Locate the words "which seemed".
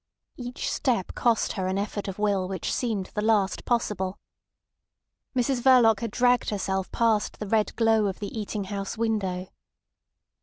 2.47-3.11